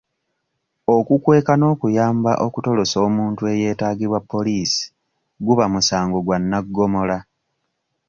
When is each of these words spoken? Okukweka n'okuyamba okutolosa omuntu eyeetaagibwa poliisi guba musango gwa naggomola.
Okukweka 0.95 1.53
n'okuyamba 1.57 2.31
okutolosa 2.45 2.97
omuntu 3.07 3.41
eyeetaagibwa 3.53 4.19
poliisi 4.31 4.83
guba 5.45 5.65
musango 5.73 6.17
gwa 6.25 6.37
naggomola. 6.39 7.17